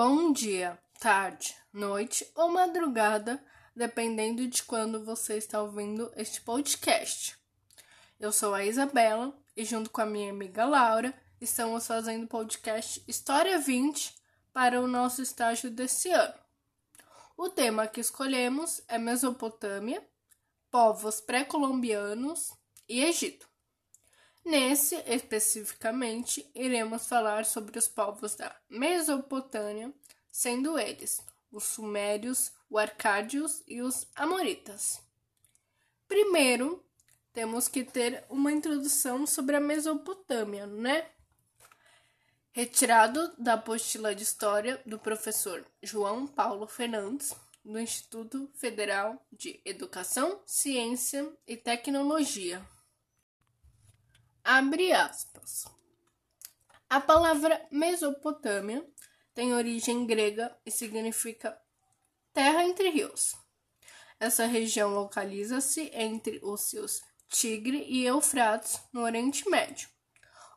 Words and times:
Bom 0.00 0.32
dia, 0.32 0.78
tarde, 1.00 1.56
noite 1.72 2.24
ou 2.36 2.52
madrugada, 2.52 3.44
dependendo 3.74 4.46
de 4.46 4.62
quando 4.62 5.04
você 5.04 5.36
está 5.36 5.60
ouvindo 5.60 6.08
este 6.14 6.40
podcast. 6.40 7.36
Eu 8.20 8.30
sou 8.30 8.54
a 8.54 8.64
Isabela 8.64 9.36
e, 9.56 9.64
junto 9.64 9.90
com 9.90 10.00
a 10.00 10.06
minha 10.06 10.30
amiga 10.30 10.64
Laura, 10.64 11.12
estamos 11.40 11.84
fazendo 11.84 12.26
o 12.26 12.28
podcast 12.28 13.02
História 13.08 13.58
20 13.58 14.14
para 14.52 14.80
o 14.80 14.86
nosso 14.86 15.20
estágio 15.20 15.68
desse 15.68 16.10
ano. 16.10 16.38
O 17.36 17.48
tema 17.48 17.88
que 17.88 17.98
escolhemos 17.98 18.80
é 18.86 18.98
Mesopotâmia, 18.98 20.08
povos 20.70 21.20
pré-colombianos 21.20 22.52
e 22.88 23.02
Egito. 23.02 23.47
Nesse, 24.48 24.94
especificamente, 25.06 26.50
iremos 26.54 27.06
falar 27.06 27.44
sobre 27.44 27.78
os 27.78 27.86
povos 27.86 28.34
da 28.34 28.56
Mesopotâmia, 28.70 29.92
sendo 30.32 30.78
eles 30.78 31.22
os 31.52 31.64
Sumérios, 31.64 32.50
os 32.70 32.80
Arcádios 32.80 33.62
e 33.68 33.82
os 33.82 34.06
Amoritas. 34.16 35.02
Primeiro, 36.08 36.82
temos 37.34 37.68
que 37.68 37.84
ter 37.84 38.24
uma 38.30 38.50
introdução 38.50 39.26
sobre 39.26 39.54
a 39.54 39.60
Mesopotâmia, 39.60 40.66
né? 40.66 41.10
Retirado 42.50 43.30
da 43.36 43.52
apostila 43.52 44.14
de 44.14 44.22
História 44.22 44.80
do 44.86 44.98
professor 44.98 45.62
João 45.82 46.26
Paulo 46.26 46.66
Fernandes, 46.66 47.36
do 47.62 47.78
Instituto 47.78 48.50
Federal 48.54 49.22
de 49.30 49.60
Educação, 49.62 50.40
Ciência 50.46 51.30
e 51.46 51.54
Tecnologia. 51.54 52.66
Abre 54.50 54.94
aspas. 54.94 55.66
A 56.88 56.98
palavra 56.98 57.68
Mesopotâmia 57.70 58.82
tem 59.34 59.52
origem 59.52 60.06
grega 60.06 60.56
e 60.64 60.70
significa 60.70 61.60
terra 62.32 62.64
entre 62.64 62.88
rios. 62.88 63.36
Essa 64.18 64.46
região 64.46 64.94
localiza-se 64.94 65.90
entre 65.92 66.40
os 66.42 66.72
rios 66.72 67.02
Tigre 67.28 67.84
e 67.86 68.06
Eufrates, 68.06 68.80
no 68.90 69.02
Oriente 69.02 69.46
Médio, 69.50 69.86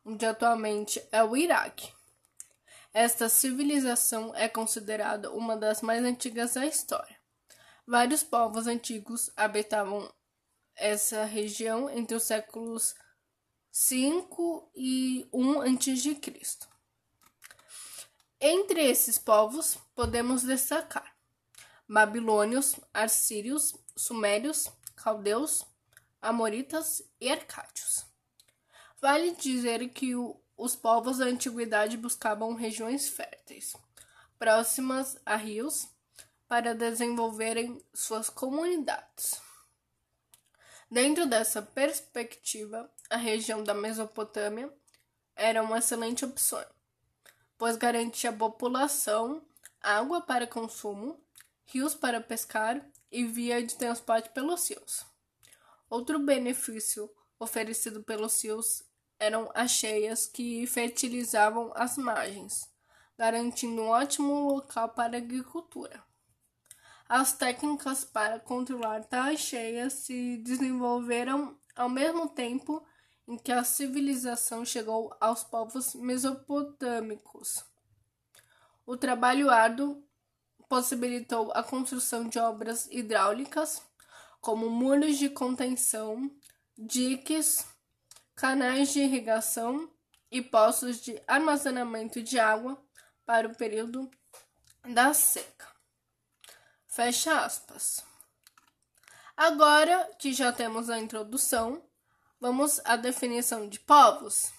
onde 0.05 0.25
atualmente 0.25 1.05
é 1.11 1.21
o 1.21 1.35
Iraque. 1.35 1.91
Esta 2.93 3.27
civilização 3.27 4.33
é 4.33 4.47
considerada 4.47 5.33
uma 5.33 5.57
das 5.57 5.81
mais 5.81 6.01
antigas 6.05 6.53
da 6.53 6.65
história. 6.65 7.19
Vários 7.85 8.23
povos 8.23 8.67
antigos 8.67 9.29
habitavam 9.35 10.09
essa 10.77 11.25
região 11.25 11.89
entre 11.89 12.15
os 12.15 12.23
séculos 12.23 12.95
5 13.71 14.69
e 14.75 15.29
1 15.31 15.61
a.C. 15.61 16.19
Entre 18.39 18.83
esses 18.83 19.17
povos, 19.17 19.77
podemos 19.95 20.43
destacar 20.43 21.15
babilônios, 21.87 22.75
assírios, 22.93 23.75
sumérios, 23.95 24.69
caldeus, 24.95 25.65
amoritas 26.21 27.01
e 27.19 27.29
arcádios. 27.29 28.05
Vale 29.01 29.35
dizer 29.35 29.87
que 29.89 30.15
o, 30.15 30.39
os 30.57 30.75
povos 30.75 31.17
da 31.19 31.25
antiguidade 31.25 31.97
buscavam 31.97 32.53
regiões 32.53 33.07
férteis, 33.07 33.75
próximas 34.37 35.17
a 35.25 35.35
rios, 35.37 35.87
para 36.47 36.75
desenvolverem 36.75 37.81
suas 37.93 38.29
comunidades. 38.29 39.41
Dentro 40.89 41.25
dessa 41.25 41.61
perspectiva, 41.61 42.91
a 43.11 43.17
região 43.17 43.61
da 43.61 43.73
Mesopotâmia 43.73 44.73
era 45.35 45.61
uma 45.61 45.79
excelente 45.79 46.23
opção, 46.23 46.65
pois 47.57 47.75
garantia 47.75 48.29
à 48.29 48.33
população 48.33 49.45
água 49.81 50.21
para 50.21 50.47
consumo, 50.47 51.21
rios 51.65 51.93
para 51.93 52.21
pescar 52.21 52.81
e 53.11 53.25
via 53.25 53.61
de 53.61 53.75
transporte 53.75 54.29
pelos 54.29 54.69
rios. 54.69 55.05
Outro 55.89 56.19
benefício 56.19 57.11
oferecido 57.37 58.01
pelos 58.01 58.41
rios 58.41 58.81
eram 59.19 59.51
as 59.53 59.71
cheias 59.71 60.25
que 60.25 60.65
fertilizavam 60.65 61.73
as 61.75 61.97
margens, 61.97 62.69
garantindo 63.17 63.81
um 63.81 63.89
ótimo 63.89 64.53
local 64.53 64.87
para 64.89 65.17
a 65.17 65.19
agricultura. 65.19 66.01
As 67.09 67.33
técnicas 67.33 68.05
para 68.05 68.39
controlar 68.39 69.03
tais 69.03 69.41
cheias 69.41 69.91
se 69.91 70.37
desenvolveram 70.37 71.59
ao 71.75 71.89
mesmo 71.89 72.29
tempo 72.29 72.81
em 73.31 73.37
que 73.37 73.49
a 73.49 73.63
civilização 73.63 74.65
chegou 74.65 75.15
aos 75.21 75.41
povos 75.41 75.95
mesopotâmicos. 75.95 77.63
O 78.85 78.97
trabalho 78.97 79.49
árduo 79.49 80.03
possibilitou 80.67 81.49
a 81.53 81.63
construção 81.63 82.27
de 82.27 82.37
obras 82.37 82.89
hidráulicas, 82.91 83.81
como 84.41 84.69
muros 84.69 85.17
de 85.17 85.29
contenção, 85.29 86.29
diques, 86.77 87.65
canais 88.35 88.91
de 88.91 88.99
irrigação 88.99 89.89
e 90.29 90.41
poços 90.41 90.99
de 90.99 91.21
armazenamento 91.25 92.21
de 92.21 92.37
água 92.37 92.83
para 93.25 93.47
o 93.47 93.55
período 93.55 94.11
da 94.93 95.13
seca. 95.13 95.69
Fecha 96.85 97.45
aspas. 97.45 98.03
Agora 99.37 100.13
que 100.19 100.33
já 100.33 100.51
temos 100.51 100.89
a 100.89 100.99
introdução, 100.99 101.81
vamos 102.41 102.81
à 102.83 102.95
definição 102.95 103.69
de 103.69 103.79
povos. 103.79 104.51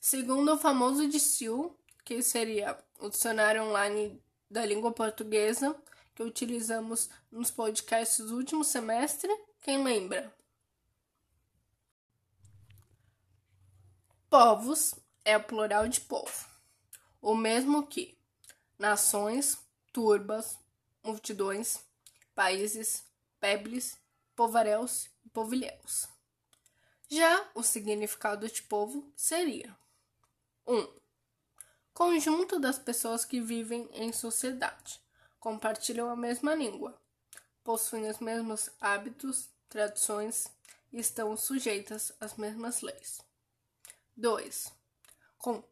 Segundo 0.00 0.52
o 0.52 0.58
famoso 0.58 1.08
DICIL, 1.08 1.78
que 2.04 2.20
seria 2.20 2.76
o 2.98 3.08
dicionário 3.08 3.62
online 3.62 4.20
da 4.50 4.66
língua 4.66 4.90
portuguesa, 4.90 5.80
que 6.16 6.22
utilizamos 6.24 7.08
nos 7.30 7.48
podcasts 7.50 8.26
do 8.26 8.36
último 8.36 8.64
semestre, 8.64 9.30
quem 9.62 9.84
lembra? 9.84 10.34
Povos 14.28 14.96
é 15.24 15.36
o 15.36 15.44
plural 15.44 15.86
de 15.86 16.00
povo, 16.00 16.48
o 17.22 17.36
mesmo 17.36 17.86
que 17.86 18.18
nações, 18.76 19.58
turbas, 19.92 20.58
multidões, 21.04 21.78
países, 22.34 23.04
pebres, 23.38 23.96
povaréus 24.34 25.08
e 25.24 25.28
povilhéus. 25.28 26.19
Já 27.12 27.50
o 27.56 27.62
significado 27.64 28.48
de 28.48 28.62
povo 28.62 29.12
seria 29.16 29.76
1. 30.64 30.78
Um, 30.78 31.00
conjunto 31.92 32.60
das 32.60 32.78
pessoas 32.78 33.24
que 33.24 33.40
vivem 33.40 33.88
em 33.92 34.12
sociedade, 34.12 35.00
compartilham 35.40 36.08
a 36.08 36.14
mesma 36.14 36.54
língua, 36.54 36.96
possuem 37.64 38.08
os 38.08 38.20
mesmos 38.20 38.70
hábitos, 38.80 39.48
tradições 39.68 40.46
e 40.92 41.00
estão 41.00 41.36
sujeitas 41.36 42.12
às 42.20 42.36
mesmas 42.36 42.80
leis. 42.80 43.20
2. 44.16 44.72
Com, 45.36 45.64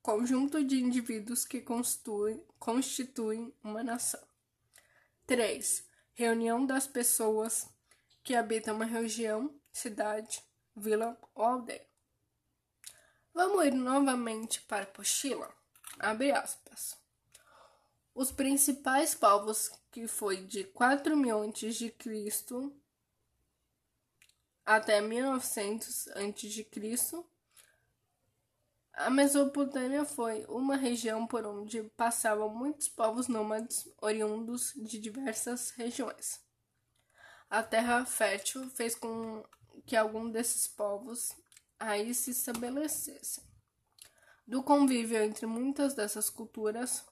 conjunto 0.00 0.62
de 0.62 0.80
indivíduos 0.80 1.44
que 1.44 1.60
constituem, 1.60 2.40
constituem 2.60 3.52
uma 3.60 3.82
nação. 3.82 4.22
3. 5.26 5.84
Reunião 6.14 6.64
das 6.64 6.86
pessoas 6.86 7.68
que 8.22 8.36
habitam 8.36 8.76
uma 8.76 8.84
região, 8.84 9.52
cidade, 9.72 10.45
vila 10.76 11.18
ou 11.34 11.44
aldeia. 11.44 11.86
Vamos 13.32 13.64
ir 13.66 13.74
novamente 13.74 14.60
para 14.62 14.86
a? 14.86 15.52
Abre 15.98 16.32
aspas. 16.32 16.96
Os 18.14 18.30
principais 18.32 19.14
povos 19.14 19.70
que 19.90 20.06
foi 20.06 20.38
de 20.38 20.64
4 20.64 21.16
mil 21.16 21.42
a.C. 21.42 21.94
até 24.64 25.00
1900 25.00 26.08
a.C. 26.08 27.24
A 28.94 29.10
Mesopotâmia 29.10 30.06
foi 30.06 30.46
uma 30.48 30.76
região 30.76 31.26
por 31.26 31.44
onde 31.44 31.82
passavam 31.94 32.48
muitos 32.48 32.88
povos 32.88 33.28
nômades 33.28 33.86
oriundos 34.00 34.72
de 34.74 34.98
diversas 34.98 35.68
regiões. 35.72 36.40
A 37.50 37.62
terra 37.62 38.06
fértil 38.06 38.68
fez 38.70 38.94
com 38.94 39.44
que 39.84 39.96
algum 39.96 40.30
desses 40.30 40.66
povos 40.66 41.34
aí 41.78 42.14
se 42.14 42.30
estabelecessem. 42.30 43.44
Do 44.46 44.62
convívio 44.62 45.22
entre 45.22 45.46
muitas 45.46 45.94
dessas 45.94 46.30
culturas, 46.30 47.04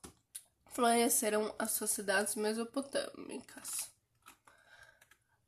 floresceram 0.66 1.54
as 1.58 1.72
sociedades 1.72 2.34
mesopotâmicas. 2.34 3.90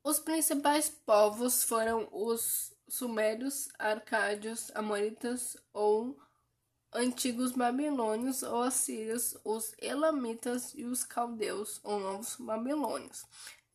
Os 0.03 0.19
principais 0.19 0.89
povos 0.89 1.65
foram 1.65 2.09
os 2.13 2.73
sumérios, 2.89 3.69
arcádios, 3.79 4.71
amoritas 4.75 5.57
ou 5.73 6.17
antigos 6.93 7.53
babilônios 7.53 8.43
ou 8.43 8.63
assírios, 8.63 9.37
os 9.45 9.75
elamitas 9.79 10.73
e 10.75 10.85
os 10.85 11.03
caldeus 11.03 11.81
ou 11.83 11.99
novos 11.99 12.37
babilônios. 12.37 13.25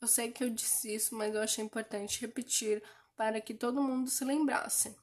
Eu 0.02 0.08
sei 0.08 0.32
que 0.32 0.44
eu 0.44 0.50
disse 0.50 0.96
isso, 0.96 1.16
mas 1.16 1.36
eu 1.36 1.42
achei 1.42 1.64
importante 1.64 2.22
repetir 2.22 2.82
para 3.22 3.40
que 3.40 3.54
todo 3.54 3.84
mundo 3.84 4.10
se 4.10 4.26
lembrasse. 4.26 4.98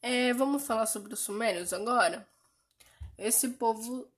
É, 0.00 0.32
vamos 0.32 0.66
falar 0.66 0.86
sobre 0.86 1.12
os 1.12 1.20
sumérios 1.20 1.74
agora? 1.74 2.26
Esse 3.18 3.50
povo 3.50 4.10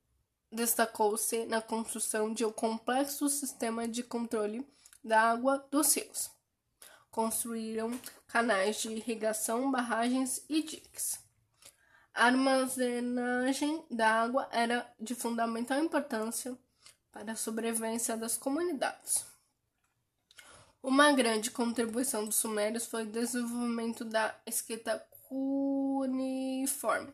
destacou-se 0.48 1.44
na 1.46 1.60
construção 1.60 2.32
de 2.32 2.44
um 2.44 2.52
complexo 2.52 3.28
sistema 3.28 3.88
de 3.88 4.04
controle 4.04 4.64
da 5.02 5.20
água 5.22 5.66
dos 5.72 5.92
rios. 5.92 6.30
Construíram 7.10 8.00
canais 8.28 8.80
de 8.80 8.90
irrigação, 8.90 9.72
barragens 9.72 10.44
e 10.48 10.62
diques. 10.62 11.19
A 12.14 12.26
armazenagem 12.26 13.84
da 13.90 14.08
água 14.08 14.48
era 14.52 14.88
de 15.00 15.16
fundamental 15.16 15.80
importância 15.80 16.56
para 17.10 17.32
a 17.32 17.36
sobrevivência 17.36 18.16
das 18.16 18.36
comunidades. 18.36 19.27
Uma 20.88 21.12
grande 21.12 21.50
contribuição 21.50 22.25
dos 22.25 22.37
sumérios 22.37 22.87
foi 22.87 23.02
o 23.02 23.12
desenvolvimento 23.12 24.06
da 24.06 24.35
escrita 24.46 24.99
cuneiforme, 25.29 27.12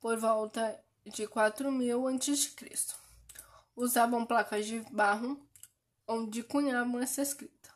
por 0.00 0.16
volta 0.16 0.80
de 1.04 1.26
4000 1.26 2.06
a.C. 2.06 2.94
Usavam 3.74 4.24
placas 4.24 4.64
de 4.64 4.78
barro 4.92 5.44
onde 6.06 6.44
cunhavam 6.44 7.00
essa 7.00 7.20
escrita. 7.20 7.68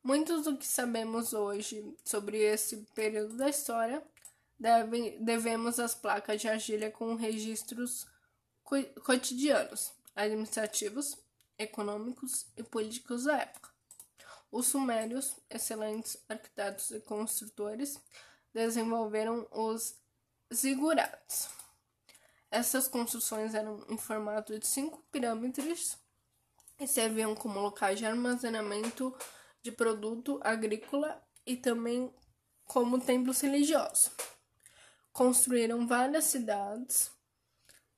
Muitos 0.00 0.44
do 0.44 0.56
que 0.56 0.68
sabemos 0.68 1.32
hoje 1.32 1.92
sobre 2.04 2.38
esse 2.38 2.76
período 2.94 3.36
da 3.36 3.48
história 3.48 4.00
deve, 4.56 5.18
devemos 5.18 5.80
às 5.80 5.96
placas 5.96 6.40
de 6.40 6.48
argila 6.48 6.92
com 6.92 7.16
registros 7.16 8.06
cotidianos, 9.02 9.90
administrativos, 10.14 11.18
econômicos 11.58 12.46
e 12.56 12.62
políticos 12.62 13.24
da 13.24 13.38
época. 13.38 13.73
Os 14.54 14.66
sumérios, 14.66 15.34
excelentes 15.50 16.16
arquitetos 16.28 16.92
e 16.92 17.00
construtores, 17.00 18.00
desenvolveram 18.52 19.48
os 19.50 19.98
zigurates. 20.54 21.48
Essas 22.52 22.86
construções 22.86 23.52
eram 23.52 23.84
em 23.88 23.98
formato 23.98 24.56
de 24.56 24.64
cinco 24.64 25.02
pirâmides 25.10 25.98
e 26.78 26.86
serviam 26.86 27.34
como 27.34 27.58
locais 27.58 27.98
de 27.98 28.06
armazenamento 28.06 29.12
de 29.60 29.72
produto 29.72 30.38
agrícola 30.40 31.20
e 31.44 31.56
também 31.56 32.14
como 32.64 33.00
templos 33.00 33.40
religiosos. 33.40 34.12
Construíram 35.12 35.84
várias 35.84 36.26
cidades 36.26 37.10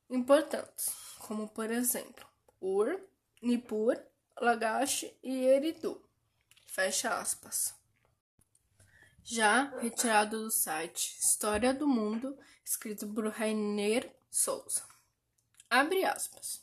importantes, 0.08 0.90
como 1.18 1.50
por 1.50 1.70
exemplo 1.70 2.26
Ur, 2.58 2.98
Nippur, 3.42 4.02
Lagash 4.40 5.04
e 5.22 5.44
Eridu. 5.44 6.05
Fecha 6.66 7.18
aspas. 7.18 7.74
Já 9.24 9.76
retirado 9.78 10.44
do 10.44 10.50
site 10.50 11.18
História 11.18 11.72
do 11.72 11.86
Mundo, 11.86 12.38
escrito 12.64 13.08
por 13.08 13.26
Rainer 13.28 14.14
Souza. 14.30 14.82
Abre 15.70 16.04
aspas. 16.04 16.62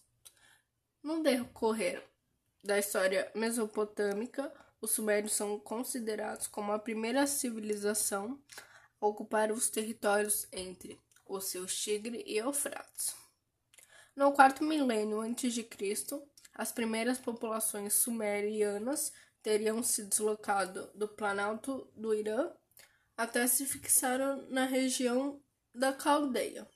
No 1.01 1.21
decorrer 1.21 2.07
da 2.63 2.79
história 2.79 3.29
mesopotâmica, 3.35 4.53
os 4.79 4.91
sumérios 4.91 5.33
são 5.33 5.59
considerados 5.59 6.47
como 6.47 6.71
a 6.71 6.79
primeira 6.79 7.27
civilização 7.27 8.41
a 9.01 9.07
ocupar 9.07 9.51
os 9.51 9.69
territórios 9.69 10.47
entre 10.51 11.01
o 11.25 11.41
seu 11.41 11.65
Tigre 11.65 12.23
e 12.25 12.37
Eufrates. 12.37 13.15
No 14.15 14.31
quarto 14.31 14.63
milênio 14.63 15.19
antes 15.19 15.53
de 15.53 15.63
Cristo, 15.63 16.21
as 16.53 16.71
primeiras 16.71 17.17
populações 17.17 17.93
sumerianas 17.93 19.11
teriam 19.43 19.83
se 19.83 20.03
deslocado 20.03 20.89
do 20.95 21.07
Planalto 21.07 21.87
do 21.95 22.13
Irã 22.15 22.49
até 23.15 23.45
se 23.45 23.65
fixaram 23.65 24.47
na 24.49 24.65
região 24.65 25.39
da 25.75 25.93
Caldeia, 25.93 26.67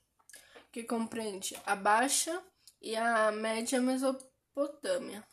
que 0.71 0.83
compreende 0.83 1.59
a 1.65 1.75
Baixa 1.75 2.43
e 2.81 2.95
a 2.95 3.31
Média 3.31 3.81
Mesopotâmia. 3.81 5.25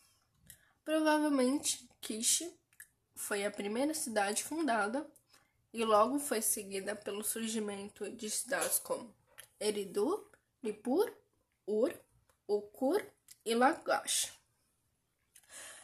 Provavelmente, 0.85 1.89
Kish 2.01 2.43
foi 3.17 3.45
a 3.45 3.51
primeira 3.51 3.93
cidade 3.95 4.45
fundada 4.45 5.07
e 5.73 5.85
logo 5.85 6.19
foi 6.19 6.41
seguida 6.41 6.95
pelo 6.95 7.25
surgimento 7.25 8.09
de 8.11 8.31
cidades 8.31 8.79
como 8.79 9.15
Eridu, 9.61 10.31
Nippur, 10.63 11.13
Ur, 11.67 11.93
Ukur 12.47 13.05
e 13.45 13.55
Lagash. 13.55 14.33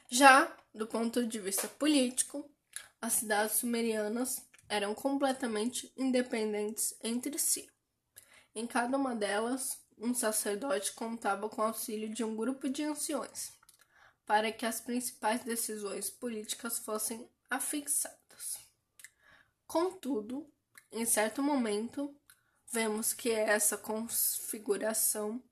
Já 0.08 0.56
do 0.74 0.86
ponto 0.86 1.26
de 1.26 1.38
vista 1.38 1.66
político, 1.68 2.48
as 3.00 3.14
cidades 3.14 3.56
sumerianas 3.56 4.42
eram 4.68 4.94
completamente 4.94 5.92
independentes 5.96 6.94
entre 7.02 7.38
si. 7.38 7.68
Em 8.54 8.66
cada 8.66 8.96
uma 8.96 9.14
delas, 9.14 9.80
um 9.98 10.14
sacerdote 10.14 10.92
contava 10.92 11.48
com 11.48 11.60
o 11.60 11.64
auxílio 11.64 12.08
de 12.08 12.22
um 12.22 12.36
grupo 12.36 12.68
de 12.68 12.84
anciões, 12.84 13.52
para 14.24 14.52
que 14.52 14.64
as 14.64 14.80
principais 14.80 15.42
decisões 15.42 16.08
políticas 16.08 16.78
fossem 16.78 17.28
afixadas. 17.48 18.58
Contudo, 19.66 20.48
em 20.92 21.04
certo 21.04 21.42
momento, 21.42 22.14
vemos 22.72 23.12
que 23.12 23.30
essa 23.30 23.76
configuração 23.76 25.42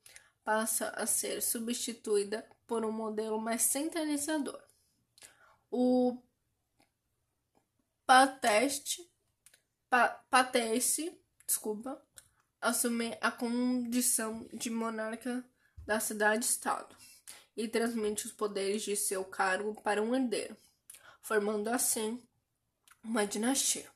passa 0.44 0.90
a 0.90 1.06
ser 1.06 1.42
substituída 1.42 2.48
por 2.66 2.84
um 2.84 2.92
modelo 2.92 3.40
mais 3.40 3.62
centralizador 3.62 4.67
o 5.70 6.16
Pateste, 8.06 9.06
pa, 9.90 10.08
Pateste, 10.30 11.12
desculpa, 11.46 12.02
assume 12.60 13.16
a 13.20 13.30
condição 13.30 14.48
de 14.52 14.70
monarca 14.70 15.44
da 15.86 16.00
cidade-estado 16.00 16.96
e 17.56 17.68
transmite 17.68 18.26
os 18.26 18.32
poderes 18.32 18.82
de 18.82 18.96
seu 18.96 19.24
cargo 19.24 19.74
para 19.82 20.02
um 20.02 20.14
herdeiro, 20.14 20.56
formando 21.20 21.68
assim 21.68 22.22
uma 23.02 23.26
dinastia. 23.26 23.90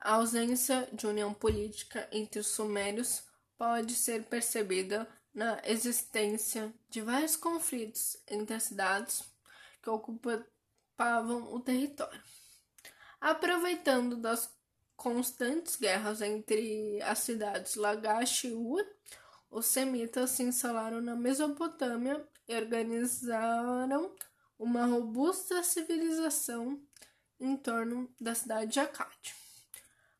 A 0.00 0.14
ausência 0.14 0.88
de 0.92 1.06
união 1.06 1.34
política 1.34 2.08
entre 2.12 2.40
os 2.40 2.46
sumérios 2.46 3.22
pode 3.56 3.94
ser 3.94 4.24
percebida 4.24 5.08
na 5.34 5.60
existência 5.64 6.72
de 6.88 7.02
vários 7.02 7.36
conflitos 7.36 8.16
entre 8.28 8.54
as 8.54 8.62
cidades 8.62 9.22
que 9.82 9.90
ocupavam 9.90 11.54
o 11.54 11.60
território. 11.60 12.22
Aproveitando 13.20 14.16
das 14.16 14.52
constantes 14.96 15.76
guerras 15.76 16.20
entre 16.20 17.00
as 17.02 17.20
cidades 17.20 17.74
Lagash 17.76 18.44
e 18.44 18.52
Ur, 18.52 18.84
os 19.50 19.66
semitas 19.66 20.30
se 20.30 20.42
instalaram 20.42 21.00
na 21.00 21.16
Mesopotâmia 21.16 22.26
e 22.46 22.54
organizaram 22.54 24.14
uma 24.58 24.84
robusta 24.86 25.62
civilização 25.62 26.82
em 27.40 27.56
torno 27.56 28.12
da 28.20 28.34
cidade 28.34 28.72
de 28.72 28.80
Akkad. 28.80 29.34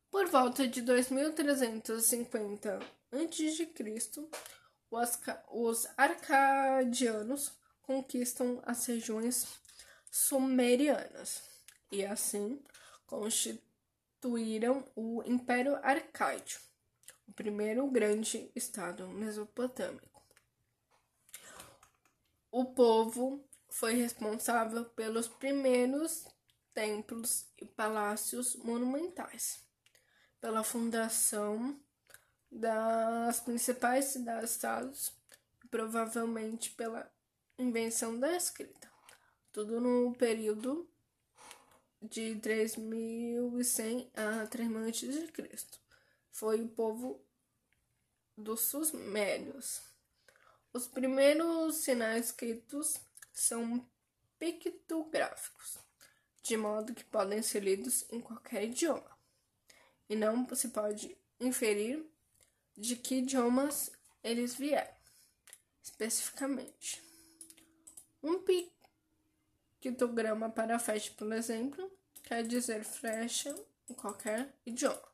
Por 0.09 0.27
volta 0.27 0.67
de 0.67 0.81
2350 0.81 2.79
a.C., 3.11 4.29
os 5.51 5.87
arcadianos 5.97 7.58
conquistam 7.89 8.61
as 8.67 8.85
regiões 8.85 9.47
sumerianas 10.11 11.41
e 11.91 12.05
assim 12.05 12.63
constituíram 13.07 14.85
o 14.95 15.23
Império 15.25 15.75
Arcádio, 15.77 16.59
o 17.27 17.33
primeiro 17.33 17.89
grande 17.89 18.51
estado 18.55 19.07
mesopotâmico. 19.07 20.23
O 22.51 22.63
povo 22.75 23.43
foi 23.67 23.95
responsável 23.95 24.85
pelos 24.85 25.27
primeiros 25.27 26.27
templos 26.75 27.47
e 27.57 27.65
palácios 27.65 28.55
monumentais, 28.57 29.65
pela 30.39 30.63
fundação 30.63 31.81
das 32.51 33.39
principais 33.39 34.05
cidades-estados 34.05 35.11
provavelmente 35.71 36.69
pela 36.71 37.11
invenção 37.59 38.17
da 38.17 38.35
escrita. 38.35 38.89
Tudo 39.51 39.79
no 39.79 40.15
período 40.15 40.89
de 42.01 42.35
3100 42.39 44.11
a 44.15 44.47
3000 44.47 44.83
a.C. 44.85 45.65
Foi 46.31 46.61
o 46.61 46.69
povo 46.69 47.21
dos 48.37 48.61
Sumérios. 48.61 49.81
Os 50.71 50.87
primeiros 50.87 51.75
sinais 51.75 52.27
escritos 52.27 52.97
são 53.33 53.85
pictográficos, 54.37 55.77
de 56.41 56.55
modo 56.55 56.93
que 56.93 57.03
podem 57.03 57.41
ser 57.41 57.63
lidos 57.63 58.05
em 58.11 58.21
qualquer 58.21 58.63
idioma, 58.63 59.17
e 60.07 60.15
não 60.15 60.47
se 60.55 60.69
pode 60.69 61.17
inferir 61.39 62.05
de 62.77 62.95
que 62.95 63.15
idiomas 63.15 63.91
eles 64.23 64.55
vieram 64.55 64.93
especificamente. 65.81 67.08
Um 68.21 68.43
pictograma 69.81 70.49
para 70.49 70.77
flecha, 70.79 71.11
por 71.17 71.31
exemplo, 71.31 71.91
quer 72.23 72.43
dizer 72.43 72.83
flecha 72.83 73.55
em 73.89 73.93
qualquer 73.93 74.53
idioma. 74.65 75.09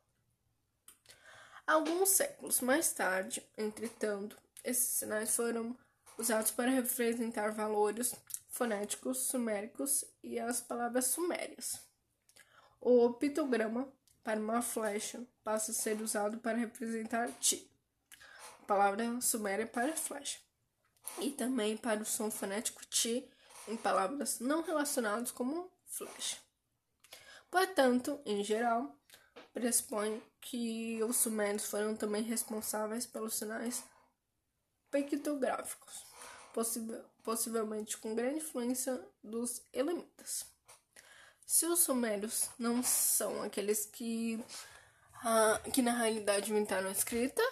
Alguns 1.66 2.10
séculos 2.10 2.60
mais 2.60 2.92
tarde, 2.92 3.42
entretanto, 3.56 4.36
Esses 4.66 4.98
sinais 4.98 5.36
foram 5.36 5.78
usados 6.18 6.50
para 6.50 6.68
representar 6.72 7.52
valores 7.52 8.16
fonéticos 8.50 9.18
suméricos 9.18 10.04
e 10.24 10.40
as 10.40 10.60
palavras 10.60 11.06
sumérias. 11.06 11.80
O 12.80 13.12
pictograma 13.12 13.88
para 14.24 14.40
uma 14.40 14.60
flecha 14.60 15.22
passa 15.44 15.70
a 15.70 15.74
ser 15.74 16.02
usado 16.02 16.38
para 16.38 16.58
representar 16.58 17.30
ti, 17.38 17.70
palavra 18.66 19.20
suméria 19.20 19.68
para 19.68 19.96
flecha, 19.96 20.40
e 21.18 21.30
também 21.30 21.76
para 21.76 22.00
o 22.00 22.06
som 22.06 22.30
fonético 22.30 22.84
ti 22.86 23.28
em 23.68 23.76
palavras 23.76 24.38
não 24.38 24.62
relacionadas 24.62 25.30
como 25.30 25.70
flecha. 25.86 26.36
Portanto, 27.50 28.20
em 28.24 28.44
geral, 28.44 28.94
pressupõe 29.52 30.22
que 30.40 31.02
os 31.02 31.16
sumérios 31.16 31.66
foram 31.66 31.96
também 31.96 32.22
responsáveis 32.22 33.06
pelos 33.06 33.34
sinais 33.34 33.82
pictográficos, 34.90 36.04
possivelmente 37.22 37.96
com 37.98 38.14
grande 38.14 38.38
influência 38.38 39.02
dos 39.22 39.62
elamitas. 39.72 40.46
Se 41.46 41.66
os 41.66 41.80
sumérios 41.80 42.50
não 42.58 42.82
são 42.82 43.42
aqueles 43.42 43.86
que, 43.86 44.42
ah, 45.22 45.60
que 45.72 45.80
na 45.80 45.92
realidade 45.92 46.50
inventaram 46.50 46.88
a 46.88 46.92
escrita, 46.92 47.42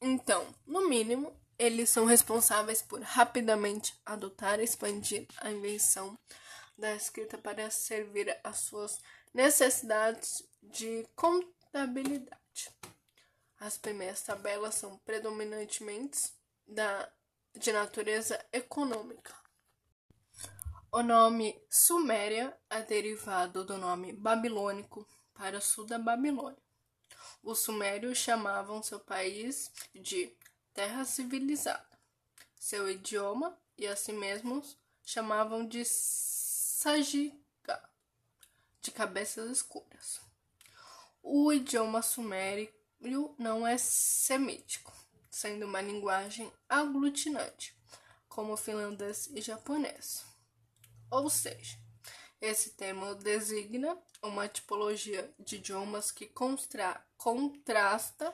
então, 0.00 0.46
no 0.66 0.88
mínimo, 0.88 1.39
eles 1.60 1.90
são 1.90 2.06
responsáveis 2.06 2.80
por 2.80 3.02
rapidamente 3.02 3.94
adotar 4.06 4.58
e 4.58 4.64
expandir 4.64 5.26
a 5.42 5.50
invenção 5.50 6.18
da 6.78 6.94
escrita 6.94 7.36
para 7.36 7.70
servir 7.70 8.34
às 8.42 8.60
suas 8.60 8.98
necessidades 9.34 10.42
de 10.62 11.06
contabilidade. 11.14 12.40
As 13.58 13.76
primeiras 13.76 14.22
tabelas 14.22 14.76
são 14.76 14.96
predominantemente 15.04 16.32
da, 16.66 17.12
de 17.54 17.70
natureza 17.72 18.42
econômica. 18.50 19.34
O 20.90 21.02
nome 21.02 21.62
Suméria 21.68 22.58
é 22.70 22.80
derivado 22.80 23.66
do 23.66 23.76
nome 23.76 24.14
babilônico 24.14 25.06
para 25.34 25.60
sul 25.60 25.84
da 25.84 25.98
Babilônia. 25.98 26.56
Os 27.42 27.58
sumérios 27.58 28.16
chamavam 28.16 28.82
seu 28.82 28.98
país 28.98 29.70
de 29.94 30.34
terra 30.72 31.04
civilizada. 31.04 31.88
Seu 32.58 32.90
idioma 32.90 33.58
e 33.76 33.86
assim 33.86 34.12
mesmos 34.12 34.76
chamavam 35.04 35.66
de 35.66 35.84
Sagiga, 35.84 37.38
de 38.80 38.90
cabeças 38.90 39.50
escuras. 39.50 40.20
O 41.22 41.52
idioma 41.52 42.02
sumério 42.02 42.72
não 43.38 43.66
é 43.66 43.76
semítico, 43.78 44.92
sendo 45.30 45.66
uma 45.66 45.80
linguagem 45.80 46.50
aglutinante, 46.68 47.76
como 48.28 48.56
finlandês 48.56 49.28
e 49.32 49.40
japonês. 49.40 50.24
Ou 51.10 51.28
seja, 51.28 51.78
esse 52.40 52.70
termo 52.70 53.14
designa 53.14 53.98
uma 54.22 54.48
tipologia 54.48 55.30
de 55.38 55.56
idiomas 55.56 56.10
que 56.10 56.26
constra, 56.26 57.04
contrasta 57.16 58.32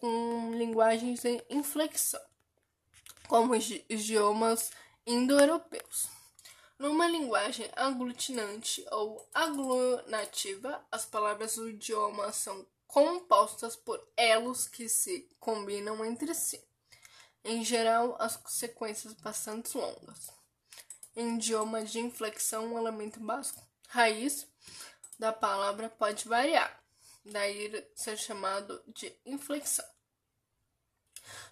com 0.00 0.52
linguagens 0.54 1.24
em 1.24 1.42
inflexão, 1.50 2.20
como 3.26 3.54
os 3.54 3.70
idiomas 3.88 4.70
indo-europeus. 5.06 6.08
Numa 6.78 7.08
linguagem 7.08 7.68
aglutinante 7.74 8.86
ou 8.92 9.28
aglunativa, 9.34 10.80
as 10.92 11.04
palavras 11.04 11.56
do 11.56 11.68
idioma 11.68 12.32
são 12.32 12.64
compostas 12.86 13.74
por 13.74 14.00
elos 14.16 14.68
que 14.68 14.88
se 14.88 15.28
combinam 15.40 16.04
entre 16.04 16.32
si. 16.34 16.62
Em 17.44 17.64
geral, 17.64 18.16
as 18.20 18.38
sequências 18.46 19.12
bastante 19.14 19.76
longas. 19.76 20.30
Em 21.16 21.34
idioma 21.36 21.84
de 21.84 21.98
inflexão, 21.98 22.74
um 22.74 22.78
elemento 22.78 23.18
básico, 23.18 23.60
raiz 23.88 24.46
da 25.18 25.32
palavra 25.32 25.88
pode 25.88 26.28
variar, 26.28 26.80
daí 27.30 27.86
ser 27.94 28.16
chamado 28.16 28.82
de 28.86 29.14
inflexão. 29.24 29.84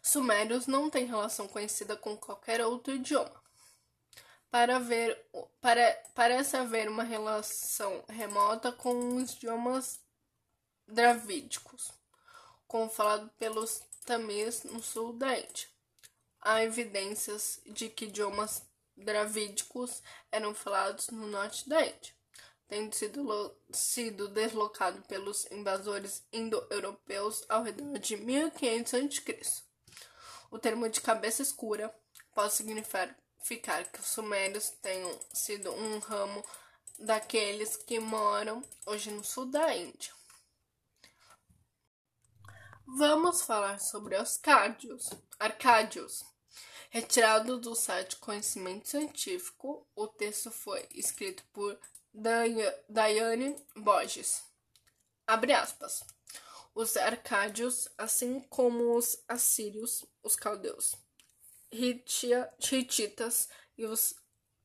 Sumérios 0.03 0.67
não 0.67 0.89
têm 0.89 1.07
relação 1.07 1.47
conhecida 1.49 1.97
com 1.97 2.17
qualquer 2.17 2.65
outro 2.65 2.95
idioma 2.95 3.47
para 4.57 4.79
ver, 4.79 5.23
para, 5.61 6.03
parece 6.15 6.57
haver 6.57 6.89
uma 6.89 7.03
relação 7.03 8.03
remota 8.09 8.73
com 8.73 9.17
os 9.17 9.35
idiomas 9.35 10.01
dravídicos, 10.89 11.93
como 12.67 12.89
falado 12.89 13.29
pelos 13.39 13.83
tamês 14.07 14.63
no 14.65 14.83
sul 14.83 15.13
da 15.13 15.39
Índia. 15.39 15.69
Há 16.41 16.63
evidências 16.63 17.61
de 17.67 17.91
que 17.91 18.07
idiomas 18.07 18.63
dravídicos 18.97 20.03
eram 20.33 20.55
falados 20.55 21.09
no 21.09 21.27
norte 21.27 21.69
da 21.69 21.85
Índia, 21.85 22.15
tendo 22.69 22.95
sido, 22.95 23.57
sido 23.71 24.29
deslocado 24.29 25.01
pelos 25.03 25.51
invasores 25.51 26.27
indo-europeus 26.33 27.45
ao 27.49 27.63
redor 27.63 27.99
de 27.99 28.17
1500 28.17 28.95
a.C. 28.95 29.63
O 30.51 30.59
termo 30.59 30.89
de 30.89 31.01
cabeça 31.01 31.43
escura 31.43 31.95
pode 32.35 32.55
significar 32.55 33.17
ficar 33.47 33.85
que 33.85 34.01
os 34.01 34.07
sumérios 34.07 34.71
tenham 34.83 35.21
sido 35.33 35.71
um 35.73 35.99
ramo 36.01 36.45
daqueles 36.99 37.77
que 37.77 38.01
moram 38.01 38.63
hoje 38.85 39.11
no 39.13 39.23
sul 39.23 39.47
da 39.47 39.75
Índia. 39.77 40.13
Vamos 42.85 43.43
falar 43.43 43.79
sobre 43.79 44.17
os 44.17 44.39
Arcádios. 44.45 45.11
Arcádios. 45.39 46.25
Retirado 46.91 47.59
do 47.59 47.75
site 47.75 48.17
Conhecimento 48.17 48.89
Científico, 48.89 49.87
o 49.95 50.09
texto 50.09 50.51
foi 50.51 50.89
escrito 50.93 51.45
por 51.53 51.79
Daiane 52.17 53.57
Borges. 53.77 54.43
Abre 55.27 55.53
aspas. 55.53 56.03
Os 56.75 56.97
arcádios, 56.97 57.89
assim 57.97 58.41
como 58.49 58.97
os 58.97 59.19
assírios, 59.29 60.05
os 60.23 60.37
caldeus, 60.37 60.95
hititas 61.71 63.49
e 63.77 63.85
os 63.85 64.15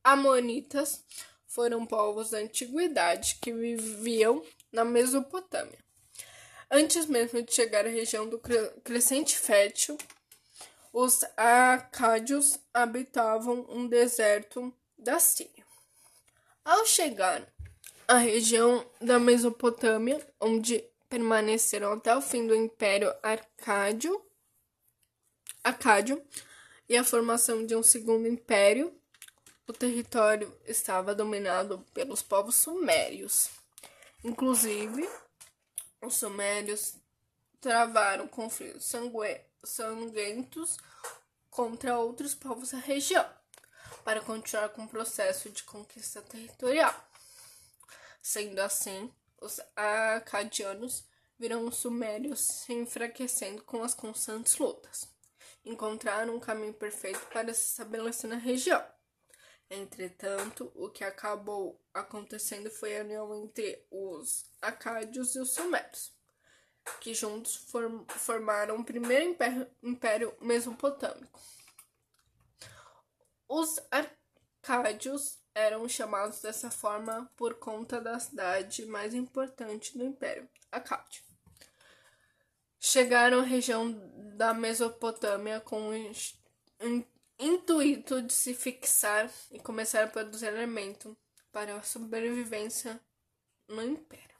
amonitas 0.02 1.04
foram 1.46 1.86
povos 1.86 2.30
da 2.30 2.38
antiguidade 2.38 3.38
que 3.40 3.52
viviam 3.52 4.44
na 4.70 4.84
Mesopotâmia. 4.84 5.78
Antes 6.70 7.06
mesmo 7.06 7.42
de 7.42 7.52
chegar 7.52 7.84
à 7.84 7.90
região 7.90 8.26
do 8.28 8.40
Crescente 8.82 9.38
Fértil, 9.38 9.98
os 10.92 11.22
acádios 11.36 12.58
habitavam 12.72 13.66
um 13.68 13.86
deserto 13.86 14.74
da 14.98 15.18
Síria. 15.18 15.61
Ao 16.64 16.86
chegar 16.86 17.44
à 18.06 18.18
região 18.18 18.88
da 19.00 19.18
Mesopotâmia, 19.18 20.24
onde 20.40 20.84
permaneceram 21.08 21.92
até 21.92 22.14
o 22.16 22.22
fim 22.22 22.46
do 22.46 22.54
Império 22.54 23.12
Arcádio, 23.20 24.24
Acádio, 25.64 26.24
e 26.88 26.96
a 26.96 27.02
formação 27.02 27.66
de 27.66 27.74
um 27.74 27.82
segundo 27.82 28.28
império, 28.28 28.96
o 29.66 29.72
território 29.72 30.56
estava 30.64 31.14
dominado 31.14 31.84
pelos 31.92 32.22
povos 32.22 32.54
sumérios. 32.54 33.50
Inclusive, 34.22 35.08
os 36.00 36.14
sumérios 36.14 36.94
travaram 37.60 38.28
conflitos 38.28 38.92
sangrentos 39.64 40.76
contra 41.50 41.98
outros 41.98 42.34
povos 42.36 42.70
da 42.70 42.78
região, 42.78 43.28
para 44.04 44.20
continuar 44.20 44.68
com 44.70 44.84
o 44.84 44.88
processo 44.88 45.50
de 45.50 45.62
conquista 45.62 46.20
territorial. 46.22 46.94
Sendo 48.20 48.58
assim, 48.60 49.12
os 49.40 49.60
acadianos 49.74 51.04
viram 51.38 51.66
os 51.66 51.76
sumérios 51.76 52.40
se 52.40 52.72
enfraquecendo 52.72 53.62
com 53.62 53.82
as 53.82 53.94
constantes 53.94 54.56
lutas 54.58 55.12
encontraram 55.64 56.36
um 56.36 56.40
caminho 56.40 56.74
perfeito 56.74 57.24
para 57.32 57.52
se 57.54 57.70
estabelecer 57.70 58.28
na 58.28 58.36
região. 58.36 58.84
Entretanto, 59.70 60.70
o 60.74 60.90
que 60.90 61.02
acabou 61.02 61.80
acontecendo 61.94 62.70
foi 62.70 62.98
a 62.98 63.02
união 63.02 63.34
entre 63.34 63.86
os 63.90 64.44
acádios 64.60 65.34
e 65.34 65.38
os 65.38 65.52
sumérios, 65.52 66.12
que 67.00 67.14
juntos 67.14 67.56
form 67.56 68.04
formaram 68.08 68.76
o 68.76 68.84
primeiro 68.84 69.34
império 69.82 70.34
mesopotâmico. 70.40 71.40
Os 73.54 73.78
arcádios 73.90 75.38
eram 75.54 75.86
chamados 75.86 76.40
dessa 76.40 76.70
forma 76.70 77.30
por 77.36 77.54
conta 77.58 78.00
da 78.00 78.18
cidade 78.18 78.86
mais 78.86 79.12
importante 79.12 79.96
do 79.98 80.04
império, 80.04 80.48
Acádio 80.70 81.22
chegaram 82.84 83.38
à 83.38 83.42
região 83.42 83.92
da 84.36 84.52
Mesopotâmia 84.52 85.60
com 85.60 85.90
o 85.90 85.94
intuito 87.38 88.20
de 88.20 88.32
se 88.32 88.54
fixar 88.54 89.30
e 89.52 89.60
começar 89.60 90.02
a 90.02 90.08
produzir 90.08 90.48
alimento 90.48 91.16
para 91.52 91.76
a 91.76 91.82
sobrevivência 91.82 93.00
no 93.68 93.82
Império. 93.84 94.36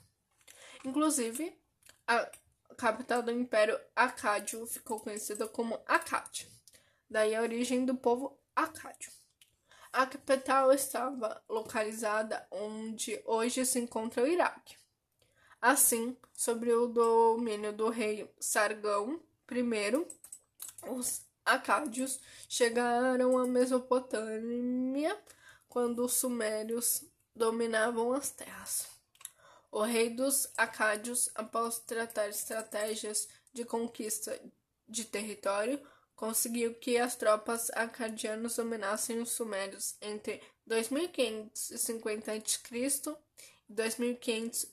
Inclusive, 0.84 1.56
a 2.04 2.28
capital 2.76 3.22
do 3.22 3.30
Império 3.30 3.78
Acádio 3.94 4.66
ficou 4.66 4.98
conhecida 4.98 5.46
como 5.46 5.80
Acádia. 5.86 6.48
daí 7.08 7.36
a 7.36 7.42
origem 7.42 7.84
do 7.84 7.94
povo 7.94 8.41
acádio. 8.54 9.10
A 9.92 10.06
capital 10.06 10.72
estava 10.72 11.42
localizada 11.48 12.46
onde 12.50 13.20
hoje 13.26 13.66
se 13.66 13.78
encontra 13.78 14.22
o 14.22 14.26
Iraque. 14.26 14.76
Assim, 15.60 16.16
sob 16.32 16.72
o 16.72 16.86
domínio 16.88 17.72
do 17.72 17.88
rei 17.90 18.28
Sargão 18.40 19.20
I, 19.50 20.06
os 20.88 21.22
acádios 21.44 22.20
chegaram 22.48 23.38
à 23.38 23.46
Mesopotâmia 23.46 25.16
quando 25.68 26.04
os 26.04 26.14
sumérios 26.14 27.04
dominavam 27.34 28.12
as 28.12 28.30
terras. 28.30 28.86
O 29.70 29.82
rei 29.82 30.10
dos 30.10 30.50
acádios, 30.56 31.30
após 31.34 31.78
tratar 31.78 32.28
estratégias 32.28 33.28
de 33.52 33.64
conquista 33.64 34.38
de 34.88 35.04
território, 35.04 35.80
conseguiu 36.22 36.72
que 36.76 36.96
as 36.98 37.16
tropas 37.16 37.68
acadianas 37.70 38.54
dominassem 38.54 39.18
os 39.18 39.32
sumérios 39.32 39.96
entre 40.00 40.40
2550 40.64 42.30
a.C. 42.30 42.60
e 42.70 43.16
2500 43.68 44.70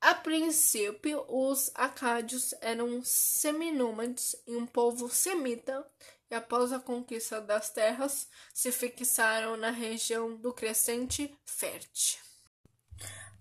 a 0.00 0.14
princípio, 0.14 1.24
os 1.26 1.72
acádios 1.74 2.54
eram 2.60 3.02
seminômades 3.02 4.36
e 4.46 4.54
um 4.54 4.66
povo 4.66 5.08
semita, 5.08 5.84
e 6.30 6.34
após 6.36 6.72
a 6.72 6.78
conquista 6.78 7.40
das 7.40 7.70
terras, 7.70 8.28
se 8.52 8.70
fixaram 8.70 9.56
na 9.56 9.70
região 9.70 10.36
do 10.36 10.52
Crescente 10.52 11.36
Fértil. 11.44 12.20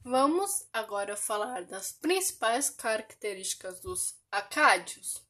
Vamos 0.03 0.65
agora 0.73 1.15
falar 1.15 1.65
das 1.65 1.91
principais 1.91 2.71
características 2.71 3.79
dos 3.79 4.15
acádios. 4.31 5.21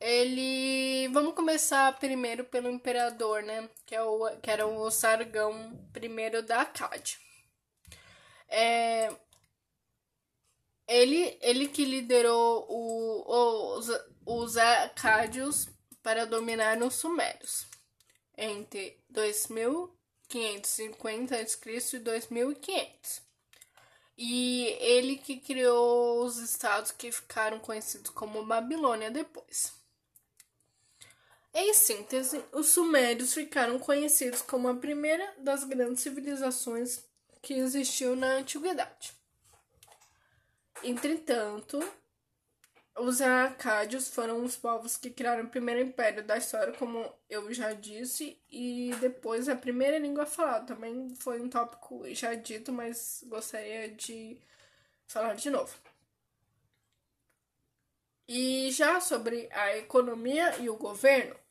Ele. 0.00 1.08
Vamos 1.08 1.34
começar 1.34 1.98
primeiro 1.98 2.44
pelo 2.44 2.70
imperador, 2.70 3.42
né? 3.42 3.68
Que, 3.84 3.94
é 3.94 4.02
o, 4.02 4.40
que 4.40 4.50
era 4.50 4.66
o 4.66 4.90
Sargão 4.90 5.78
I 5.94 6.42
da 6.42 6.62
Acádia. 6.62 7.18
É, 8.48 9.14
ele, 10.86 11.36
ele 11.42 11.68
que 11.68 11.84
liderou 11.84 12.66
o, 12.68 13.78
os, 13.78 13.88
os 14.24 14.56
acádios 14.56 15.68
para 16.02 16.24
dominar 16.24 16.80
os 16.82 16.94
sumérios 16.94 17.66
entre 18.36 19.02
2550 19.10 21.36
a.C. 21.36 21.96
e 21.96 21.98
2500. 21.98 23.26
E 24.18 24.64
ele 24.80 25.16
que 25.16 25.36
criou 25.38 26.24
os 26.24 26.38
estados 26.38 26.90
que 26.90 27.12
ficaram 27.12 27.58
conhecidos 27.58 28.10
como 28.10 28.46
Babilônia 28.46 29.10
depois. 29.10 29.74
Em 31.58 31.72
síntese, 31.72 32.44
os 32.52 32.66
sumérios 32.66 33.32
ficaram 33.32 33.78
conhecidos 33.78 34.42
como 34.42 34.68
a 34.68 34.76
primeira 34.76 35.34
das 35.38 35.64
grandes 35.64 36.02
civilizações 36.02 37.02
que 37.40 37.54
existiu 37.54 38.14
na 38.14 38.32
antiguidade. 38.32 39.14
Entretanto, 40.84 41.82
os 42.98 43.22
acádios 43.22 44.06
foram 44.10 44.44
os 44.44 44.54
povos 44.54 44.98
que 44.98 45.08
criaram 45.08 45.44
o 45.44 45.48
primeiro 45.48 45.80
império 45.80 46.22
da 46.22 46.36
história, 46.36 46.74
como 46.74 47.10
eu 47.26 47.50
já 47.54 47.72
disse, 47.72 48.38
e 48.50 48.94
depois 49.00 49.48
a 49.48 49.56
primeira 49.56 49.98
língua 49.98 50.26
falada. 50.26 50.74
Também 50.74 51.14
foi 51.20 51.40
um 51.40 51.48
tópico 51.48 52.02
já 52.12 52.34
dito, 52.34 52.70
mas 52.70 53.24
gostaria 53.26 53.88
de 53.88 54.38
falar 55.06 55.32
de 55.32 55.48
novo. 55.48 55.74
E 58.28 58.70
já 58.72 59.00
sobre 59.00 59.48
a 59.52 59.78
economia 59.78 60.58
e 60.58 60.68
o 60.68 60.76
governo, 60.76 61.45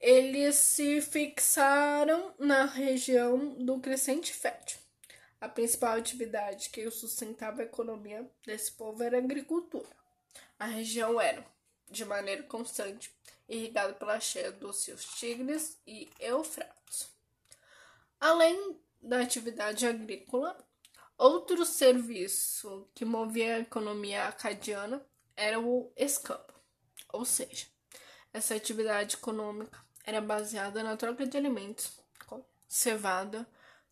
eles 0.00 0.56
se 0.56 1.00
fixaram 1.00 2.32
na 2.38 2.64
região 2.64 3.54
do 3.54 3.80
Crescente 3.80 4.32
Fértil. 4.32 4.78
A 5.40 5.48
principal 5.48 5.96
atividade 5.96 6.70
que 6.70 6.88
sustentava 6.90 7.62
a 7.62 7.64
economia 7.64 8.28
desse 8.44 8.72
povo 8.72 9.02
era 9.02 9.16
a 9.16 9.20
agricultura. 9.20 9.88
A 10.58 10.66
região 10.66 11.20
era, 11.20 11.44
de 11.90 12.04
maneira 12.04 12.42
constante, 12.44 13.12
irrigada 13.48 13.92
pela 13.94 14.20
cheia 14.20 14.52
dos 14.52 14.78
seus 14.78 15.04
Tigres 15.04 15.80
e 15.86 16.08
Eufrates. 16.20 17.08
Além 18.20 18.80
da 19.00 19.20
atividade 19.20 19.86
agrícola, 19.86 20.56
outro 21.16 21.64
serviço 21.64 22.88
que 22.94 23.04
movia 23.04 23.56
a 23.56 23.60
economia 23.60 24.26
acadiana 24.26 25.04
era 25.36 25.60
o 25.60 25.92
escampo, 25.96 26.52
ou 27.12 27.24
seja, 27.24 27.66
essa 28.32 28.56
atividade 28.56 29.14
econômica 29.14 29.87
era 30.08 30.22
baseada 30.22 30.82
na 30.82 30.96
troca 30.96 31.26
de 31.26 31.36
alimentos, 31.36 32.00
cevada, 32.66 33.46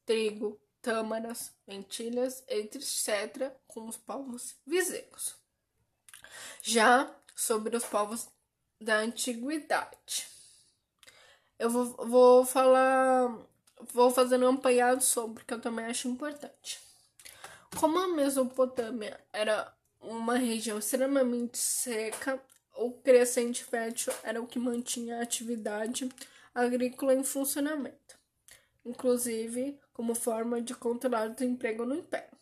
trigo, 0.07 0.59
tâmaras, 0.81 1.53
lentilhas, 1.69 2.43
etc., 2.49 3.53
com 3.67 3.87
os 3.87 3.99
povos 3.99 4.57
vizinhos. 4.67 5.37
Já 6.63 7.15
sobre 7.35 7.77
os 7.77 7.85
povos 7.85 8.29
da 8.81 8.97
antiguidade, 8.97 10.27
eu 11.59 11.69
vou, 11.69 11.85
vou 12.07 12.47
falar, 12.47 13.37
vou 13.93 14.11
fazendo 14.11 14.47
um 14.47 14.55
apanhado 14.55 15.03
sobre, 15.03 15.45
que 15.45 15.53
eu 15.53 15.61
também 15.61 15.85
acho 15.85 16.09
importante. 16.09 16.81
Como 17.79 17.99
a 17.99 18.09
Mesopotâmia 18.09 19.21
era 19.35 19.71
uma 20.01 20.39
região 20.39 20.79
extremamente 20.79 21.59
seca 21.59 22.43
o 22.77 22.93
crescente 22.93 23.65
fértil 23.65 24.13
era 24.23 24.41
o 24.41 24.47
que 24.47 24.59
mantinha 24.59 25.19
a 25.19 25.23
atividade 25.23 26.09
agrícola 26.55 27.15
em 27.15 27.25
funcionamento, 27.25 28.19
inclusive 28.85 29.79
como 29.93 30.15
forma 30.15 30.61
de 30.61 30.75
controlar 30.75 31.29
o 31.29 31.35
desemprego 31.35 31.85
no 31.85 31.95
império. 31.95 32.37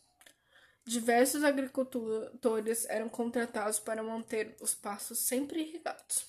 Diversos 0.87 1.43
agricultores 1.43 2.85
eram 2.91 3.09
contratados 3.09 3.79
para 3.79 4.03
manter 4.03 4.55
os 4.61 4.75
pastos 4.75 5.19
sempre 5.19 5.61
irrigados. 5.61 6.27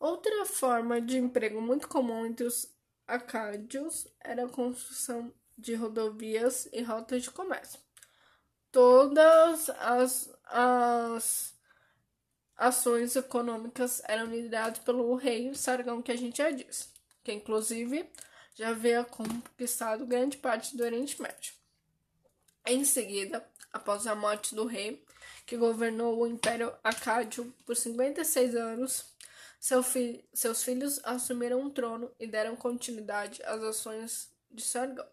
Outra 0.00 0.46
forma 0.46 1.00
de 1.00 1.18
emprego 1.18 1.60
muito 1.60 1.86
comum 1.86 2.24
entre 2.24 2.46
os 2.46 2.72
acádios 3.06 4.06
era 4.20 4.46
a 4.46 4.48
construção 4.48 5.32
de 5.56 5.74
rodovias 5.74 6.68
e 6.72 6.82
rotas 6.82 7.22
de 7.22 7.30
comércio. 7.30 7.78
Todas 8.72 9.68
as, 9.70 10.30
as 10.44 11.51
ações 12.56 13.16
econômicas 13.16 14.02
eram 14.04 14.26
lideradas 14.26 14.78
pelo 14.80 15.14
rei 15.14 15.54
Sargão, 15.54 16.02
que 16.02 16.12
a 16.12 16.16
gente 16.16 16.38
já 16.38 16.50
disse, 16.50 16.88
que 17.22 17.32
inclusive 17.32 18.08
já 18.54 18.68
havia 18.68 19.04
conquistado 19.04 20.06
grande 20.06 20.36
parte 20.36 20.76
do 20.76 20.84
Oriente 20.84 21.20
Médio. 21.20 21.54
Em 22.66 22.84
seguida, 22.84 23.44
após 23.72 24.06
a 24.06 24.14
morte 24.14 24.54
do 24.54 24.66
rei, 24.66 25.04
que 25.46 25.56
governou 25.56 26.20
o 26.20 26.26
Império 26.26 26.72
Acádio 26.84 27.52
por 27.66 27.76
56 27.76 28.54
anos, 28.54 29.04
seu 29.58 29.82
fi 29.82 30.24
seus 30.32 30.62
filhos 30.62 31.00
assumiram 31.04 31.64
o 31.64 31.70
trono 31.70 32.10
e 32.18 32.26
deram 32.26 32.56
continuidade 32.56 33.42
às 33.44 33.62
ações 33.62 34.30
de 34.50 34.62
Sargão. 34.62 35.06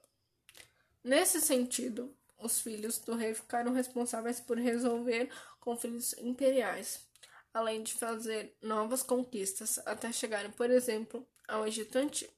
Nesse 1.03 1.39
sentido, 1.39 2.15
os 2.37 2.59
filhos 2.59 2.99
do 2.99 3.15
rei 3.15 3.33
ficaram 3.33 3.73
responsáveis 3.73 4.39
por 4.39 4.57
resolver 4.57 5.29
conflitos 5.59 6.13
imperiais 6.17 7.08
além 7.53 7.83
de 7.83 7.93
fazer 7.93 8.55
novas 8.61 9.03
conquistas 9.03 9.79
até 9.85 10.11
chegarem, 10.11 10.51
por 10.51 10.69
exemplo, 10.69 11.27
ao 11.47 11.67
Egito 11.67 11.97
Antigo. 11.97 12.33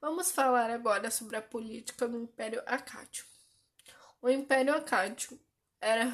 Vamos 0.00 0.30
falar 0.30 0.70
agora 0.70 1.10
sobre 1.10 1.36
a 1.36 1.42
política 1.42 2.06
do 2.06 2.20
Império 2.20 2.62
Acádio. 2.66 3.24
O 4.22 4.28
Império 4.28 4.74
Acádio 4.74 5.38
era 5.80 6.04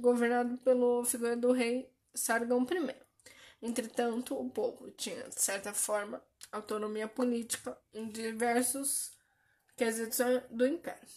governado 0.00 0.56
pelo 0.58 1.04
figura 1.04 1.36
do 1.36 1.52
rei 1.52 1.88
Sargão 2.14 2.62
I. 2.62 2.94
Entretanto, 3.60 4.34
o 4.34 4.50
povo 4.50 4.90
tinha, 4.90 5.28
de 5.28 5.40
certa 5.40 5.72
forma, 5.72 6.22
autonomia 6.50 7.06
política 7.06 7.78
em 7.94 8.08
diversos 8.08 9.12
quesitos 9.76 10.18
do 10.50 10.66
império. 10.66 11.08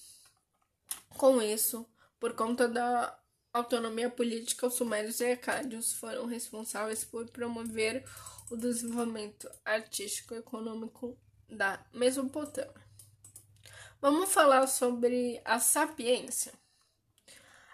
Com 1.10 1.41
isso, 1.41 1.89
por 2.19 2.34
conta 2.34 2.67
da 2.67 3.17
autonomia 3.57 4.09
política, 4.09 4.67
os 4.67 4.73
sumérios 4.73 5.21
e 5.21 5.31
acádios 5.31 5.93
foram 5.93 6.25
responsáveis 6.25 7.05
por 7.05 7.29
promover 7.29 8.03
o 8.49 8.57
desenvolvimento 8.57 9.49
artístico 9.63 10.33
e 10.33 10.39
econômico 10.39 11.17
da 11.49 11.83
Mesopotâmia. 11.93 12.85
Vamos 14.01 14.31
falar 14.31 14.67
sobre 14.67 15.41
a 15.45 15.59
sapiência. 15.59 16.51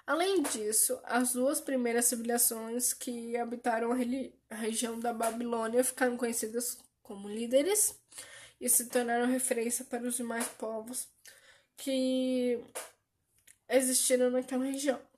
Além 0.05 0.43
disso, 0.43 0.99
as 1.03 1.33
duas 1.33 1.59
primeiras 1.59 2.05
civilizações 2.05 2.93
que 2.93 3.35
habitaram 3.35 3.91
a, 3.91 4.55
região 4.55 4.99
da 4.99 5.13
Babilônia 5.13 5.83
ficaram 5.83 6.15
conhecidas 6.15 6.77
como 7.01 7.27
líderes 7.27 7.99
e 8.59 8.69
se 8.69 8.87
tornaram 8.87 9.25
referência 9.25 9.83
para 9.85 10.03
os 10.07 10.17
demais 10.17 10.47
povos 10.47 11.07
que 11.75 12.63
existiram 13.67 14.29
naquela 14.29 14.65
região. 14.65 15.10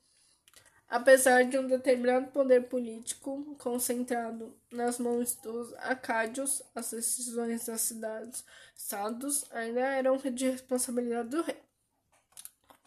Apesar 0.93 1.43
de 1.45 1.57
um 1.57 1.65
determinado 1.65 2.27
poder 2.27 2.69
político 2.69 3.55
concentrado 3.57 4.55
nas 4.71 4.99
mãos 4.99 5.33
dos 5.33 5.73
acádios, 5.79 6.61
as 6.75 6.91
decisões 6.91 7.65
das 7.65 7.81
cidades 7.81 8.45
estados 8.77 9.43
ainda 9.49 9.79
eram 9.79 10.17
de 10.17 10.51
responsabilidade 10.51 11.29
do 11.29 11.41
rei. 11.41 11.59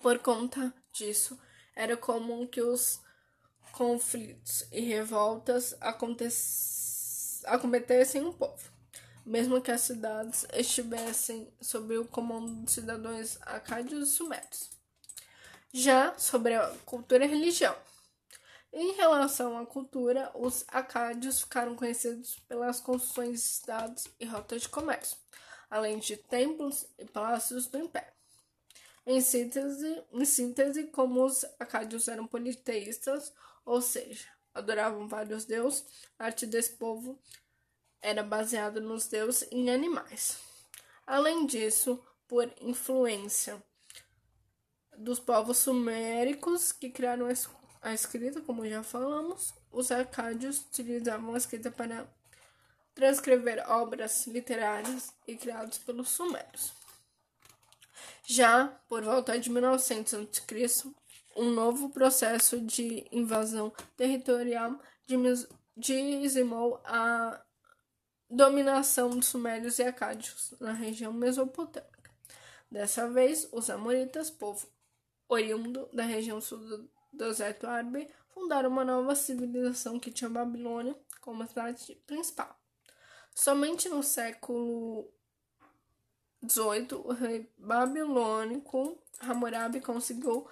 Por 0.01 0.21
conta 0.21 0.73
disso, 0.93 1.37
era 1.75 1.97
comum 1.97 2.47
que 2.47 2.63
os 2.63 3.01
conflitos 3.73 4.65
e 4.71 4.83
revoltas 4.83 5.75
acometessem 7.45 8.25
o 8.25 8.33
povo, 8.33 8.71
mesmo 9.25 9.61
que 9.61 9.73
as 9.73 9.81
cidades 9.81 10.47
estivessem 10.53 11.53
sob 11.61 11.99
o 11.99 12.07
comando 12.07 12.67
de 12.67 12.71
cidadãos 12.71 13.37
acádios 13.43 14.09
e 14.09 14.13
sumérios. 14.13 14.71
Já 15.73 16.17
sobre 16.17 16.55
a 16.55 16.73
cultura 16.87 17.25
e 17.25 17.29
religião, 17.29 17.75
em 18.79 18.93
relação 18.93 19.57
à 19.57 19.65
cultura, 19.65 20.31
os 20.35 20.63
acádios 20.69 21.41
ficaram 21.41 21.75
conhecidos 21.75 22.39
pelas 22.41 22.79
construções 22.79 23.41
de 23.41 23.47
estados 23.47 24.07
e 24.21 24.27
rotas 24.27 24.63
de 24.63 24.69
comércio, 24.69 25.17
além 25.71 25.99
de 25.99 26.15
templos 26.19 26.87
e 26.99 27.07
palácios 27.07 27.67
do 27.69 27.79
império. 27.79 28.13
Em 29.07 29.19
síntese, 29.23 30.05
em 30.13 30.25
síntese, 30.27 30.85
como 30.89 31.25
os 31.25 31.43
acádios 31.59 32.07
eram 32.07 32.27
politeístas, 32.27 33.33
ou 33.65 33.81
seja, 33.81 34.29
adoravam 34.53 35.09
vários 35.09 35.47
deuses, 35.47 35.83
a 36.19 36.27
arte 36.27 36.45
desse 36.45 36.73
povo 36.73 37.19
era 38.03 38.23
baseada 38.23 38.79
nos 38.79 39.07
deuses 39.07 39.49
e 39.51 39.57
em 39.57 39.71
animais. 39.71 40.39
Além 41.07 41.47
disso, 41.47 42.05
por 42.29 42.53
influência 42.61 43.65
dos 44.99 45.19
povos 45.19 45.57
suméricos 45.57 46.73
que 46.73 46.91
criaram 46.91 47.25
a 47.25 47.33
escrita, 47.95 48.41
como 48.41 48.69
já 48.69 48.83
falamos, 48.83 49.55
os 49.71 49.91
arcádios 49.91 50.61
utilizavam 50.61 51.35
a 51.35 51.39
escrita 51.39 51.71
para 51.71 52.07
transcrever 52.95 53.65
obras 53.71 54.27
literárias 54.27 55.13
e 55.27 55.37
criadas 55.37 55.79
pelos 55.79 56.09
sumérios. 56.09 56.73
Já 58.25 58.69
por 58.89 59.05
volta 59.05 59.39
de 59.39 59.51
1900 59.51 60.15
a.C., 60.15 60.91
um 61.37 61.51
novo 61.51 61.91
processo 61.91 62.59
de 62.61 63.07
invasão 63.13 63.71
territorial 63.97 64.81
dizimou 65.77 66.81
a 66.85 67.41
dominação 68.29 69.11
dos 69.11 69.29
sumérios 69.29 69.79
e 69.79 69.83
acádios 69.83 70.55
na 70.59 70.73
região 70.73 71.13
mesopotâmica. 71.13 72.11
Dessa 72.71 73.09
vez, 73.09 73.49
os 73.53 73.71
amoritas, 73.71 74.31
povo 74.31 74.67
oriundo 75.29 75.89
da 75.93 76.05
região 76.05 76.41
sul 76.41 76.89
deserto 77.17 77.67
árabe, 77.67 78.09
fundaram 78.29 78.71
uma 78.71 78.85
nova 78.85 79.15
civilização 79.15 79.99
que 79.99 80.11
tinha 80.11 80.31
Babilônia 80.31 80.95
como 81.21 81.47
cidade 81.47 81.95
principal. 82.07 82.59
Somente 83.35 83.89
no 83.89 84.03
século 84.03 85.11
XVIII, 86.49 86.95
o 87.05 87.13
rei 87.13 87.51
babilônico 87.59 88.99
Hammurabi 89.21 89.81
conseguiu 89.81 90.49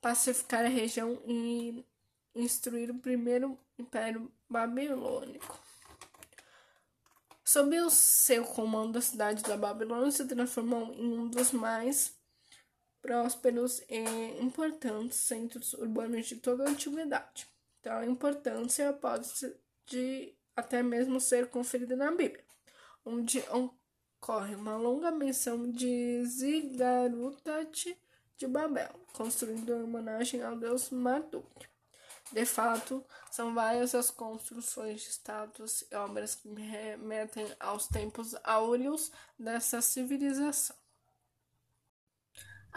pacificar 0.00 0.64
a 0.64 0.68
região 0.68 1.20
e 1.26 1.84
instruir 2.34 2.90
o 2.90 2.98
primeiro 2.98 3.58
império 3.78 4.30
babilônico. 4.48 5.58
Sob 7.44 7.80
o 7.80 7.88
seu 7.88 8.44
comando, 8.44 8.98
a 8.98 9.00
cidade 9.00 9.42
da 9.42 9.56
Babilônia 9.56 10.10
se 10.10 10.26
transformou 10.26 10.92
em 10.92 11.18
um 11.18 11.28
dos 11.28 11.50
mais 11.50 12.17
prósperos 13.08 13.82
e 13.88 13.98
importantes 14.42 15.16
centros 15.16 15.72
urbanos 15.72 16.26
de 16.26 16.36
toda 16.36 16.64
a 16.64 16.68
antiguidade. 16.68 17.48
Então, 17.80 18.04
importância 18.04 18.92
pode 18.92 19.30
de 19.86 20.36
até 20.54 20.82
mesmo 20.82 21.18
ser 21.18 21.48
conferida 21.48 21.96
na 21.96 22.10
Bíblia, 22.10 22.44
onde 23.06 23.42
ocorre 23.48 24.54
uma 24.54 24.76
longa 24.76 25.10
menção 25.10 25.70
de 25.70 26.22
Zigarutat 26.26 27.98
de 28.36 28.46
Babel, 28.46 28.94
construindo 29.14 29.74
uma 29.74 29.84
homenagem 29.84 30.42
ao 30.42 30.54
deus 30.54 30.90
Marduk. 30.90 31.66
De 32.30 32.44
fato, 32.44 33.02
são 33.30 33.54
várias 33.54 33.94
as 33.94 34.10
construções 34.10 35.00
de 35.00 35.08
estátuas 35.08 35.82
e 35.90 35.94
obras 35.94 36.34
que 36.34 36.50
remetem 36.50 37.46
aos 37.58 37.86
tempos 37.86 38.36
áureos 38.44 39.10
dessa 39.38 39.80
civilização. 39.80 40.76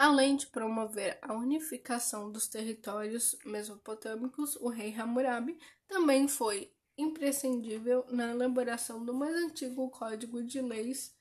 Além 0.02 0.34
de 0.34 0.48
promover 0.48 1.16
a 1.22 1.32
unificação 1.32 2.28
dos 2.28 2.48
territórios 2.48 3.38
mesopotâmicos, 3.44 4.56
o 4.56 4.68
rei 4.68 4.92
Hammurabi 4.92 5.56
também 5.86 6.26
foi 6.26 6.72
imprescindível 6.98 8.04
na 8.08 8.32
elaboração 8.32 9.04
do 9.04 9.14
mais 9.14 9.32
antigo 9.32 9.88
código 9.90 10.42
de 10.42 10.60
leis 10.60 11.14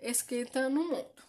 escrita 0.00 0.70
no 0.70 0.82
mundo, 0.82 1.22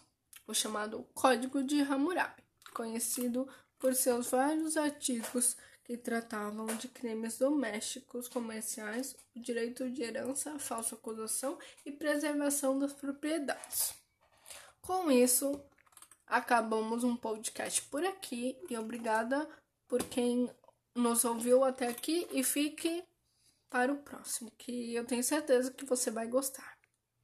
o 0.46 0.54
chamado 0.54 1.06
Código 1.12 1.62
de 1.62 1.78
Hammurabi, 1.82 2.42
conhecido 2.72 3.46
por 3.78 3.94
seus 3.94 4.30
vários 4.30 4.78
artigos 4.78 5.58
que 5.84 5.98
tratavam 5.98 6.64
de 6.64 6.88
crimes 6.88 7.36
domésticos, 7.36 8.28
comerciais, 8.28 9.14
o 9.36 9.40
direito 9.40 9.90
de 9.90 10.02
herança, 10.02 10.58
falsa 10.58 10.94
acusação 10.94 11.58
e 11.84 11.92
preservação 11.92 12.78
das 12.78 12.94
propriedades. 12.94 13.92
Com 14.80 15.10
isso, 15.10 15.62
acabamos 16.26 17.04
um 17.04 17.16
podcast 17.16 17.82
por 17.82 18.04
aqui 18.04 18.56
e 18.68 18.76
obrigada 18.76 19.48
por 19.88 20.02
quem 20.04 20.50
nos 20.94 21.24
ouviu 21.24 21.64
até 21.64 21.88
aqui 21.88 22.26
e 22.32 22.42
fique 22.42 23.04
para 23.68 23.92
o 23.92 24.02
próximo, 24.02 24.50
que 24.56 24.94
eu 24.94 25.04
tenho 25.04 25.24
certeza 25.24 25.72
que 25.72 25.84
você 25.84 26.10
vai 26.10 26.28
gostar. 26.28 26.73